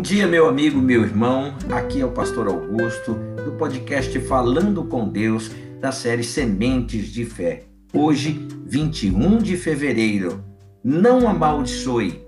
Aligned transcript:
Bom 0.00 0.02
dia, 0.02 0.26
meu 0.26 0.48
amigo, 0.48 0.80
meu 0.80 1.02
irmão. 1.02 1.54
Aqui 1.70 2.00
é 2.00 2.06
o 2.06 2.10
pastor 2.10 2.48
Augusto, 2.48 3.12
do 3.44 3.52
podcast 3.58 4.18
Falando 4.20 4.82
com 4.82 5.06
Deus, 5.06 5.50
da 5.78 5.92
série 5.92 6.24
Sementes 6.24 7.08
de 7.08 7.26
Fé. 7.26 7.64
Hoje, 7.92 8.48
21 8.64 9.36
de 9.36 9.58
fevereiro. 9.58 10.42
Não 10.82 11.28
amaldiçoe. 11.28 12.24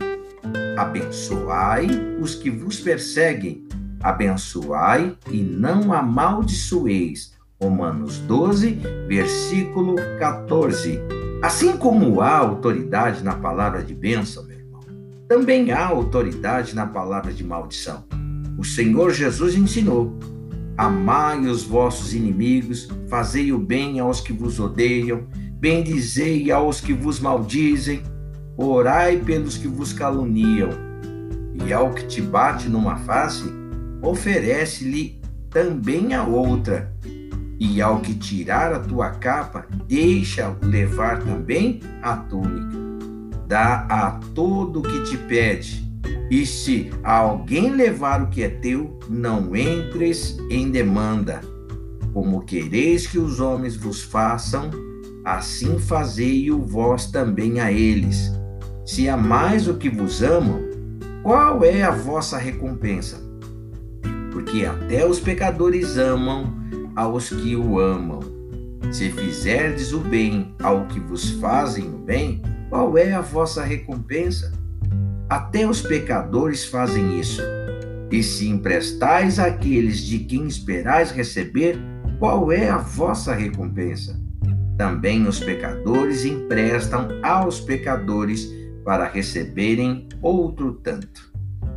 Abençoai 0.76 1.88
os 2.20 2.34
que 2.34 2.50
vos 2.50 2.78
perseguem. 2.78 3.66
Abençoai 4.02 5.16
e 5.30 5.38
não 5.38 5.94
amaldiçoeis. 5.94 7.32
Romanos 7.58 8.18
12, 8.18 8.80
versículo 9.08 9.96
14. 10.18 11.00
Assim 11.42 11.78
como 11.78 12.20
há 12.20 12.36
autoridade 12.36 13.24
na 13.24 13.34
palavra 13.34 13.82
de 13.82 13.94
bênção, 13.94 14.44
também 15.32 15.72
há 15.72 15.86
autoridade 15.86 16.74
na 16.74 16.84
palavra 16.84 17.32
de 17.32 17.42
maldição. 17.42 18.04
O 18.58 18.64
Senhor 18.64 19.12
Jesus 19.12 19.54
ensinou: 19.54 20.14
Amai 20.76 21.46
os 21.46 21.62
vossos 21.62 22.12
inimigos, 22.12 22.86
fazei 23.08 23.50
o 23.50 23.58
bem 23.58 23.98
aos 23.98 24.20
que 24.20 24.30
vos 24.30 24.60
odeiam, 24.60 25.26
bendizei 25.58 26.52
aos 26.52 26.82
que 26.82 26.92
vos 26.92 27.18
maldizem, 27.18 28.02
orai 28.58 29.16
pelos 29.16 29.56
que 29.56 29.66
vos 29.66 29.94
caluniam. 29.94 30.68
E 31.64 31.72
ao 31.72 31.94
que 31.94 32.04
te 32.04 32.20
bate 32.20 32.68
numa 32.68 32.96
face, 32.96 33.44
oferece-lhe 34.02 35.18
também 35.48 36.12
a 36.12 36.24
outra. 36.24 36.94
E 37.58 37.80
ao 37.80 38.00
que 38.00 38.12
tirar 38.12 38.74
a 38.74 38.80
tua 38.80 39.12
capa, 39.12 39.66
deixa 39.88 40.54
levar 40.62 41.22
também 41.22 41.80
a 42.02 42.16
túnica 42.16 42.81
dá 43.52 43.86
a 43.90 44.12
todo 44.34 44.78
o 44.78 44.82
que 44.82 45.02
te 45.02 45.18
pede. 45.18 45.86
E 46.30 46.46
se 46.46 46.90
alguém 47.04 47.70
levar 47.70 48.22
o 48.22 48.28
que 48.28 48.42
é 48.42 48.48
teu, 48.48 48.98
não 49.10 49.54
entres 49.54 50.38
em 50.48 50.70
demanda. 50.70 51.42
Como 52.14 52.46
quereis 52.46 53.06
que 53.06 53.18
os 53.18 53.40
homens 53.40 53.76
vos 53.76 54.00
façam, 54.00 54.70
assim 55.22 55.78
fazei-o 55.78 56.62
vós 56.62 57.10
também 57.10 57.60
a 57.60 57.70
eles. 57.70 58.32
Se 58.86 59.06
amais 59.06 59.68
o 59.68 59.74
que 59.74 59.90
vos 59.90 60.22
amam, 60.22 60.62
qual 61.22 61.62
é 61.62 61.82
a 61.82 61.90
vossa 61.90 62.38
recompensa? 62.38 63.22
Porque 64.32 64.64
até 64.64 65.06
os 65.06 65.20
pecadores 65.20 65.98
amam 65.98 66.54
aos 66.96 67.28
que 67.28 67.54
o 67.54 67.78
amam. 67.78 68.20
Se 68.90 69.10
fizerdes 69.10 69.92
o 69.92 69.98
bem 69.98 70.54
ao 70.58 70.86
que 70.86 70.98
vos 70.98 71.32
fazem 71.32 71.84
o 71.84 71.98
bem, 71.98 72.40
qual 72.72 72.96
é 72.96 73.12
a 73.12 73.20
vossa 73.20 73.62
recompensa? 73.62 74.50
Até 75.28 75.68
os 75.68 75.82
pecadores 75.82 76.64
fazem 76.64 77.20
isso. 77.20 77.42
E 78.10 78.22
se 78.22 78.48
emprestais 78.48 79.38
àqueles 79.38 79.98
de 79.98 80.20
quem 80.20 80.46
esperais 80.46 81.10
receber, 81.10 81.78
qual 82.18 82.50
é 82.50 82.70
a 82.70 82.78
vossa 82.78 83.34
recompensa? 83.34 84.18
Também 84.78 85.28
os 85.28 85.38
pecadores 85.38 86.24
emprestam 86.24 87.08
aos 87.22 87.60
pecadores 87.60 88.50
para 88.86 89.04
receberem 89.04 90.08
outro 90.22 90.72
tanto. 90.72 91.30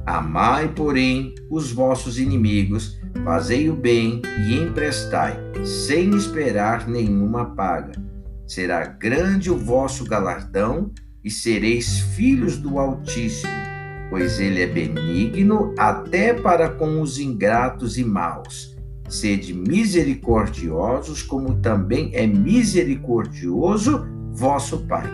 Amai, 0.06 0.70
porém, 0.74 1.36
os 1.50 1.74
vossos 1.74 2.18
inimigos, 2.18 2.98
fazei 3.26 3.70
o 3.70 3.76
bem 3.76 4.22
e 4.48 4.56
emprestai, 4.56 5.38
sem 5.66 6.16
esperar 6.16 6.88
nenhuma 6.88 7.48
paga 7.48 8.15
será 8.48 8.86
grande 8.86 9.50
o 9.50 9.58
vosso 9.58 10.04
galardão 10.04 10.92
e 11.24 11.32
sereis 11.32 12.00
filhos 12.00 12.58
do 12.58 12.78
Altíssimo, 12.78 13.52
pois 14.10 14.40
ele 14.40 14.62
é 14.62 14.68
benigno 14.68 15.74
até 15.78 16.34
para 16.34 16.70
com 16.70 17.02
os 17.02 17.20
ingratos 17.20 17.98
e 17.98 18.04
maus. 18.04 18.76
Sede 19.10 19.54
misericordiosos, 19.54 21.22
como 21.22 21.56
também 21.56 22.12
é 22.14 22.26
misericordioso 22.26 24.06
vosso 24.32 24.86
Pai. 24.86 25.10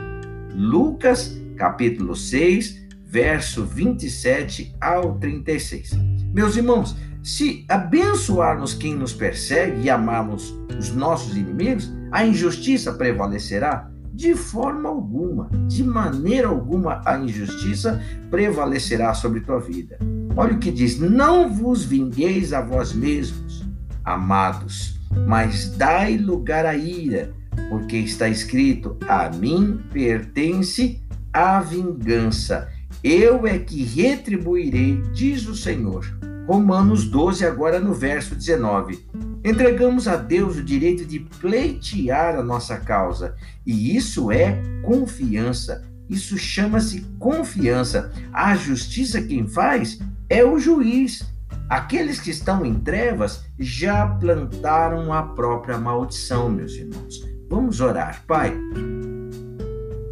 Lucas, 0.54 1.38
capítulo 1.58 2.16
6, 2.16 2.82
verso 3.06 3.66
27 3.66 4.74
ao 4.80 5.20
36. 5.20 5.92
Meus 6.34 6.56
irmãos, 6.56 6.96
se 7.24 7.66
abençoarmos 7.70 8.74
quem 8.74 8.96
nos 8.96 9.14
persegue 9.14 9.82
e 9.82 9.90
amarmos 9.90 10.54
os 10.78 10.94
nossos 10.94 11.36
inimigos, 11.38 11.92
a 12.12 12.26
injustiça 12.26 12.94
prevalecerá? 12.94 13.90
De 14.14 14.36
forma 14.36 14.90
alguma, 14.90 15.50
de 15.68 15.84
maneira 15.84 16.48
alguma, 16.48 17.02
a 17.06 17.18
injustiça 17.18 18.02
prevalecerá 18.30 19.14
sobre 19.14 19.40
tua 19.40 19.60
vida. 19.60 19.98
Olha 20.36 20.54
o 20.54 20.60
que 20.60 20.72
diz: 20.72 21.00
Não 21.00 21.50
vos 21.50 21.84
vingueis 21.84 22.54
a 22.54 22.62
vós 22.62 22.94
mesmos, 22.94 23.64
amados, 24.04 25.00
mas 25.28 25.70
dai 25.78 26.18
lugar 26.18 26.66
à 26.66 26.76
ira, 26.76 27.34
porque 27.70 27.98
está 27.98 28.28
escrito: 28.28 28.98
A 29.08 29.30
mim 29.30 29.80
pertence 29.92 31.02
a 31.32 31.60
vingança. 31.62 32.68
Eu 33.04 33.48
é 33.48 33.58
que 33.58 33.84
retribuirei, 33.84 35.02
diz 35.14 35.48
o 35.48 35.56
Senhor. 35.56 36.21
Romanos 36.52 37.06
12, 37.06 37.46
agora 37.46 37.80
no 37.80 37.94
verso 37.94 38.36
19. 38.36 39.08
Entregamos 39.42 40.06
a 40.06 40.18
Deus 40.18 40.58
o 40.58 40.64
direito 40.64 41.06
de 41.06 41.22
pleitear 41.40 42.36
a 42.36 42.44
nossa 42.44 42.76
causa, 42.76 43.36
e 43.66 43.96
isso 43.96 44.34
é 44.34 44.62
confiança. 44.84 45.82
Isso 46.10 46.38
chama-se 46.38 47.08
confiança. 47.18 48.12
A 48.34 48.54
justiça 48.58 49.22
quem 49.22 49.48
faz 49.48 49.98
é 50.28 50.44
o 50.44 50.60
juiz. 50.60 51.24
Aqueles 51.70 52.20
que 52.20 52.32
estão 52.32 52.66
em 52.66 52.74
trevas 52.74 53.46
já 53.58 54.06
plantaram 54.06 55.14
a 55.14 55.24
própria 55.24 55.78
maldição, 55.78 56.50
meus 56.50 56.74
irmãos. 56.74 57.26
Vamos 57.50 57.80
orar, 57.80 58.26
Pai. 58.28 58.54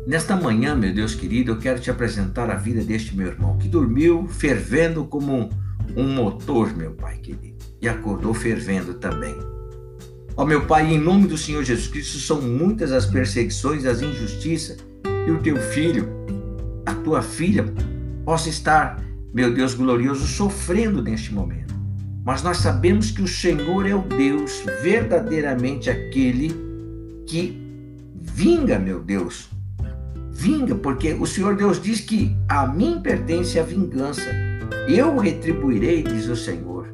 Nesta 0.07 0.38
manhã, 0.38 0.73
meu 0.73 0.94
Deus 0.94 1.13
querido, 1.13 1.51
eu 1.51 1.59
quero 1.59 1.81
te 1.81 1.91
apresentar 1.91 2.49
a 2.49 2.55
vida 2.55 2.81
deste 2.81 3.13
meu 3.13 3.28
irmão 3.28 3.57
que 3.57 3.67
dormiu 3.67 4.25
fervendo 4.29 5.03
como 5.03 5.35
um 5.35 5.49
um 5.95 6.07
motor, 6.13 6.75
meu 6.75 6.91
Pai 6.91 7.17
querido, 7.17 7.57
e 7.81 7.88
acordou 7.88 8.33
fervendo 8.33 8.94
também. 8.95 9.35
Ó 10.35 10.45
meu 10.45 10.66
Pai, 10.66 10.94
em 10.94 10.97
nome 10.97 11.27
do 11.27 11.38
Senhor 11.38 11.63
Jesus 11.63 11.88
Cristo, 11.88 12.17
são 12.19 12.41
muitas 12.41 12.91
as 12.91 13.05
perseguições, 13.05 13.85
as 13.85 14.01
injustiças, 14.01 14.78
e 15.28 15.31
o 15.31 15.39
teu 15.41 15.57
filho, 15.57 16.07
a 16.85 16.94
tua 16.94 17.22
filha, 17.22 17.66
possa 18.23 18.49
estar, 18.49 19.03
meu 19.33 19.53
Deus 19.53 19.73
glorioso, 19.73 20.25
sofrendo 20.25 21.01
neste 21.01 21.33
momento. 21.33 21.73
Mas 22.23 22.44
nós 22.44 22.57
sabemos 22.57 23.11
que 23.11 23.22
o 23.22 23.28
Senhor 23.28 23.85
é 23.85 23.94
o 23.94 24.01
Deus, 24.01 24.63
verdadeiramente 24.81 25.89
aquele 25.89 26.53
que 27.25 27.61
vinga, 28.16 28.79
meu 28.79 29.01
Deus. 29.01 29.49
Vinga, 30.31 30.75
porque 30.75 31.13
o 31.13 31.25
Senhor 31.25 31.55
Deus 31.55 31.81
diz 31.81 31.99
que 31.99 32.35
a 32.47 32.66
mim 32.66 33.01
pertence 33.01 33.59
a 33.59 33.63
vingança 33.63 34.48
eu 34.88 35.18
retribuirei, 35.18 36.03
diz 36.03 36.28
o 36.28 36.35
Senhor. 36.35 36.91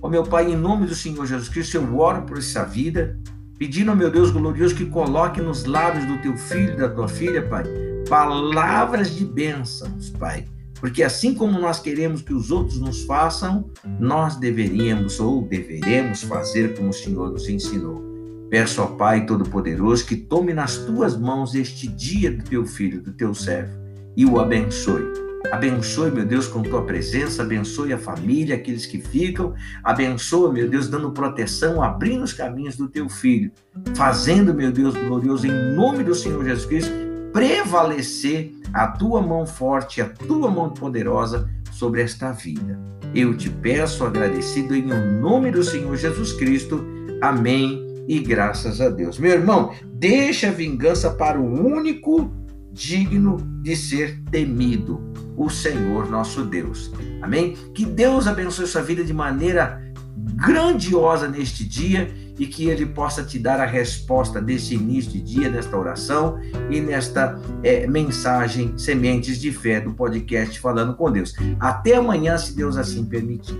Ó 0.00 0.08
meu 0.08 0.22
Pai, 0.22 0.50
em 0.52 0.56
nome 0.56 0.86
do 0.86 0.94
Senhor 0.94 1.26
Jesus 1.26 1.48
Cristo, 1.48 1.76
eu 1.76 1.98
oro 1.98 2.22
por 2.22 2.38
essa 2.38 2.64
vida, 2.64 3.18
pedindo 3.58 3.90
ao 3.90 3.96
meu 3.96 4.10
Deus 4.10 4.30
glorioso 4.30 4.74
que 4.74 4.86
coloque 4.86 5.40
nos 5.40 5.64
lábios 5.64 6.04
do 6.04 6.18
teu 6.18 6.36
filho 6.36 6.74
e 6.74 6.76
da 6.76 6.88
tua 6.88 7.08
filha, 7.08 7.42
Pai, 7.42 7.64
palavras 8.08 9.14
de 9.14 9.24
bênçãos, 9.24 10.10
Pai. 10.10 10.46
Porque 10.78 11.02
assim 11.02 11.34
como 11.34 11.58
nós 11.58 11.80
queremos 11.80 12.22
que 12.22 12.34
os 12.34 12.50
outros 12.50 12.78
nos 12.78 13.04
façam, 13.04 13.68
nós 13.98 14.36
deveríamos 14.36 15.18
ou 15.18 15.42
deveremos 15.42 16.22
fazer 16.22 16.76
como 16.76 16.90
o 16.90 16.92
Senhor 16.92 17.32
nos 17.32 17.48
ensinou. 17.48 18.04
Peço 18.50 18.80
ao 18.80 18.94
Pai 18.94 19.26
Todo-Poderoso 19.26 20.06
que 20.06 20.16
tome 20.16 20.54
nas 20.54 20.76
tuas 20.76 21.16
mãos 21.16 21.54
este 21.54 21.88
dia 21.88 22.30
do 22.30 22.44
teu 22.44 22.64
filho, 22.64 23.02
do 23.02 23.12
teu 23.12 23.34
servo, 23.34 23.72
e 24.16 24.24
o 24.24 24.38
abençoe 24.38 25.25
Abençoe, 25.52 26.10
meu 26.10 26.24
Deus, 26.24 26.48
com 26.48 26.62
tua 26.62 26.82
presença, 26.82 27.42
abençoe 27.42 27.92
a 27.92 27.98
família, 27.98 28.56
aqueles 28.56 28.84
que 28.84 29.00
ficam, 29.00 29.54
abençoe, 29.82 30.52
meu 30.52 30.68
Deus, 30.68 30.88
dando 30.88 31.12
proteção, 31.12 31.82
abrindo 31.82 32.24
os 32.24 32.32
caminhos 32.32 32.76
do 32.76 32.88
teu 32.88 33.08
filho, 33.08 33.52
fazendo, 33.94 34.52
meu 34.52 34.72
Deus 34.72 34.94
glorioso, 34.94 35.46
em 35.46 35.74
nome 35.74 36.02
do 36.02 36.14
Senhor 36.14 36.44
Jesus 36.44 36.66
Cristo, 36.66 36.92
prevalecer 37.32 38.52
a 38.72 38.88
tua 38.88 39.22
mão 39.22 39.46
forte, 39.46 40.00
a 40.00 40.08
tua 40.08 40.50
mão 40.50 40.70
poderosa 40.70 41.48
sobre 41.70 42.02
esta 42.02 42.32
vida. 42.32 42.78
Eu 43.14 43.36
te 43.36 43.48
peço, 43.48 44.04
agradecido 44.04 44.74
em 44.74 44.82
nome 45.20 45.50
do 45.50 45.62
Senhor 45.62 45.94
Jesus 45.96 46.32
Cristo. 46.32 46.84
Amém 47.20 47.86
e 48.08 48.18
graças 48.18 48.80
a 48.80 48.88
Deus. 48.88 49.18
Meu 49.18 49.32
irmão, 49.32 49.72
deixa 49.84 50.48
a 50.48 50.52
vingança 50.52 51.10
para 51.10 51.38
o 51.40 51.44
único 51.44 52.30
digno 52.76 53.38
de 53.62 53.74
ser 53.74 54.20
temido, 54.30 55.00
o 55.34 55.48
Senhor 55.48 56.10
nosso 56.10 56.44
Deus. 56.44 56.92
Amém? 57.22 57.56
Que 57.74 57.86
Deus 57.86 58.26
abençoe 58.26 58.66
sua 58.66 58.82
vida 58.82 59.02
de 59.02 59.14
maneira 59.14 59.82
grandiosa 60.34 61.26
neste 61.26 61.64
dia 61.64 62.14
e 62.38 62.46
que 62.46 62.68
Ele 62.68 62.84
possa 62.84 63.22
te 63.22 63.38
dar 63.38 63.58
a 63.60 63.66
resposta 63.66 64.42
desse 64.42 64.74
início 64.74 65.12
de 65.12 65.22
dia, 65.22 65.48
nesta 65.48 65.74
oração 65.76 66.38
e 66.70 66.80
nesta 66.80 67.40
é, 67.62 67.86
mensagem 67.86 68.76
Sementes 68.76 69.40
de 69.40 69.50
Fé 69.50 69.80
do 69.80 69.94
podcast 69.94 70.60
Falando 70.60 70.94
com 70.94 71.10
Deus. 71.10 71.34
Até 71.58 71.94
amanhã, 71.94 72.36
se 72.36 72.54
Deus 72.54 72.76
assim 72.76 73.06
permitir. 73.06 73.56